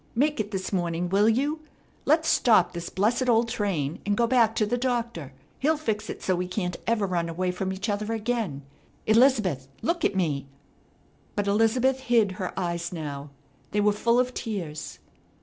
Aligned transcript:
Make 0.15 0.39
it 0.39 0.49
this 0.49 0.73
morning, 0.73 1.09
will 1.09 1.29
you? 1.29 1.59
Let's 2.05 2.27
stop 2.27 2.73
this 2.73 2.89
blessed 2.89 3.29
old 3.29 3.49
train 3.49 3.99
and 4.03 4.17
go 4.17 4.25
back 4.25 4.55
to 4.55 4.65
the 4.65 4.75
Doctor. 4.75 5.31
He'll 5.59 5.77
fix 5.77 6.09
it 6.09 6.23
so 6.23 6.35
we 6.35 6.47
can't 6.47 6.75
ever 6.87 7.05
run 7.05 7.29
away 7.29 7.51
from 7.51 7.71
each 7.71 7.87
other 7.87 8.11
again. 8.11 8.63
Elizabeth, 9.05 9.67
look 9.83 10.03
at 10.03 10.15
me!" 10.15 10.47
But 11.35 11.45
Elizabeth 11.47 11.99
hid 11.99 12.31
her 12.41 12.51
eyes 12.59 12.91
now. 12.91 13.29
They 13.69 13.79
were 13.79 13.91
full 13.93 14.19
of 14.19 14.33
tears. 14.33 14.97